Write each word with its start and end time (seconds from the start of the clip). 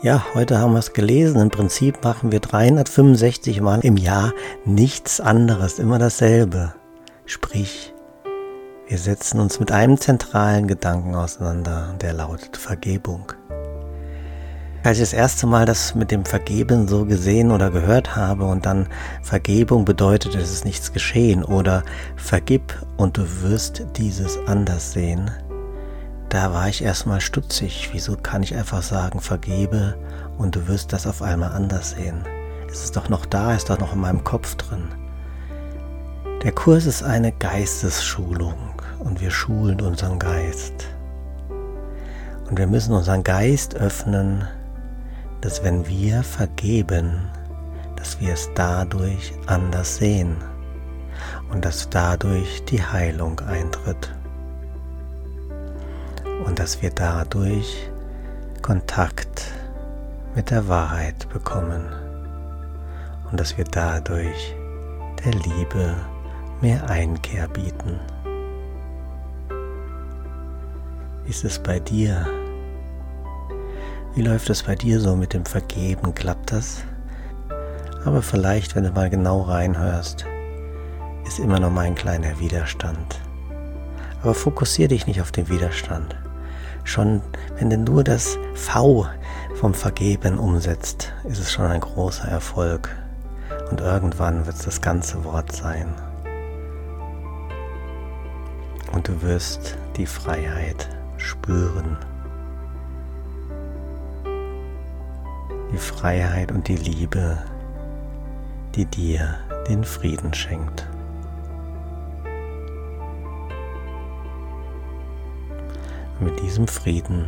Ja, 0.00 0.26
heute 0.32 0.58
haben 0.58 0.74
wir 0.74 0.78
es 0.78 0.92
gelesen. 0.92 1.40
Im 1.40 1.48
Prinzip 1.48 2.04
machen 2.04 2.30
wir 2.30 2.38
365 2.38 3.60
Mal 3.60 3.80
im 3.80 3.96
Jahr 3.96 4.32
nichts 4.64 5.20
anderes, 5.20 5.80
immer 5.80 5.98
dasselbe. 5.98 6.72
Sprich, 7.26 7.92
wir 8.86 8.96
setzen 8.96 9.40
uns 9.40 9.58
mit 9.58 9.72
einem 9.72 9.98
zentralen 9.98 10.68
Gedanken 10.68 11.16
auseinander, 11.16 11.96
der 12.00 12.12
lautet 12.12 12.56
Vergebung. 12.56 13.32
Als 14.84 14.98
ich 14.98 15.02
das 15.02 15.12
erste 15.14 15.48
Mal 15.48 15.66
das 15.66 15.96
mit 15.96 16.12
dem 16.12 16.24
Vergeben 16.24 16.86
so 16.86 17.04
gesehen 17.04 17.50
oder 17.50 17.68
gehört 17.68 18.14
habe 18.14 18.44
und 18.44 18.66
dann 18.66 18.86
Vergebung 19.22 19.84
bedeutet, 19.84 20.36
es 20.36 20.52
ist 20.52 20.64
nichts 20.64 20.92
geschehen 20.92 21.42
oder 21.42 21.82
vergib 22.14 22.72
und 22.98 23.16
du 23.16 23.24
wirst 23.42 23.84
dieses 23.96 24.38
anders 24.46 24.92
sehen, 24.92 25.28
da 26.28 26.52
war 26.52 26.68
ich 26.68 26.82
erstmal 26.82 27.20
stutzig. 27.20 27.90
Wieso 27.92 28.16
kann 28.16 28.42
ich 28.42 28.54
einfach 28.54 28.82
sagen, 28.82 29.20
vergebe 29.20 29.96
und 30.36 30.54
du 30.54 30.68
wirst 30.68 30.92
das 30.92 31.06
auf 31.06 31.22
einmal 31.22 31.52
anders 31.52 31.90
sehen? 31.90 32.24
Es 32.70 32.84
ist 32.84 32.96
doch 32.96 33.08
noch 33.08 33.24
da, 33.24 33.54
ist 33.54 33.70
doch 33.70 33.78
noch 33.78 33.94
in 33.94 34.00
meinem 34.00 34.24
Kopf 34.24 34.54
drin. 34.56 34.88
Der 36.42 36.52
Kurs 36.52 36.86
ist 36.86 37.02
eine 37.02 37.32
Geistesschulung 37.32 38.54
und 38.98 39.20
wir 39.20 39.30
schulen 39.30 39.80
unseren 39.80 40.18
Geist. 40.18 40.86
Und 42.48 42.58
wir 42.58 42.66
müssen 42.66 42.92
unseren 42.92 43.24
Geist 43.24 43.74
öffnen, 43.74 44.46
dass 45.40 45.62
wenn 45.64 45.86
wir 45.86 46.22
vergeben, 46.22 47.30
dass 47.96 48.20
wir 48.20 48.34
es 48.34 48.48
dadurch 48.54 49.32
anders 49.46 49.96
sehen 49.96 50.36
und 51.50 51.64
dass 51.64 51.88
dadurch 51.88 52.64
die 52.66 52.82
Heilung 52.82 53.40
eintritt 53.40 54.12
dass 56.68 56.82
wir 56.82 56.90
dadurch 56.90 57.88
Kontakt 58.60 59.52
mit 60.34 60.50
der 60.50 60.68
Wahrheit 60.68 61.26
bekommen 61.30 61.86
und 63.30 63.40
dass 63.40 63.56
wir 63.56 63.64
dadurch 63.64 64.54
der 65.24 65.32
Liebe 65.32 65.94
mehr 66.60 66.86
Einkehr 66.90 67.48
bieten. 67.48 67.98
Ist 71.26 71.42
es 71.42 71.58
bei 71.58 71.80
dir? 71.80 72.26
Wie 74.14 74.20
läuft 74.20 74.50
es 74.50 74.64
bei 74.64 74.74
dir 74.74 75.00
so 75.00 75.16
mit 75.16 75.32
dem 75.32 75.46
Vergeben? 75.46 76.14
Klappt 76.14 76.52
das? 76.52 76.84
Aber 78.04 78.20
vielleicht, 78.20 78.76
wenn 78.76 78.84
du 78.84 78.90
mal 78.90 79.08
genau 79.08 79.40
reinhörst, 79.40 80.26
ist 81.26 81.38
immer 81.38 81.60
noch 81.60 81.70
mal 81.70 81.86
ein 81.86 81.94
kleiner 81.94 82.38
Widerstand. 82.40 83.22
Aber 84.22 84.34
fokussiere 84.34 84.88
dich 84.88 85.06
nicht 85.06 85.22
auf 85.22 85.32
den 85.32 85.48
Widerstand. 85.48 86.14
Schon 86.88 87.20
wenn 87.58 87.68
du 87.68 87.76
nur 87.76 88.02
das 88.02 88.38
V 88.54 89.06
vom 89.56 89.74
Vergeben 89.74 90.38
umsetzt, 90.38 91.12
ist 91.24 91.38
es 91.38 91.52
schon 91.52 91.66
ein 91.66 91.80
großer 91.80 92.26
Erfolg. 92.26 92.88
Und 93.70 93.82
irgendwann 93.82 94.46
wird 94.46 94.56
es 94.56 94.64
das 94.64 94.80
ganze 94.80 95.22
Wort 95.22 95.52
sein. 95.52 95.94
Und 98.90 99.06
du 99.06 99.20
wirst 99.20 99.76
die 99.98 100.06
Freiheit 100.06 100.88
spüren. 101.18 101.98
Die 105.70 105.76
Freiheit 105.76 106.50
und 106.52 106.68
die 106.68 106.76
Liebe, 106.76 107.36
die 108.74 108.86
dir 108.86 109.34
den 109.68 109.84
Frieden 109.84 110.32
schenkt. 110.32 110.86
Mit 116.20 116.40
diesem 116.40 116.66
Frieden 116.66 117.26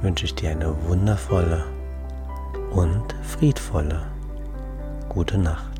wünsche 0.00 0.24
ich 0.24 0.34
dir 0.34 0.50
eine 0.50 0.74
wundervolle 0.88 1.64
und 2.72 3.14
friedvolle 3.22 4.02
gute 5.08 5.38
Nacht. 5.38 5.71